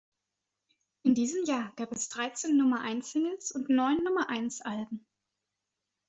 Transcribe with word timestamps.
In 1.03 1.13
diesem 1.13 1.45
Jahr 1.45 1.73
gab 1.75 1.91
es 1.91 2.09
dreizehn 2.09 2.57
Nummer-eins-Singles 2.57 3.51
und 3.51 3.69
neun 3.69 4.03
Nummer-eins-Alben. 4.03 5.05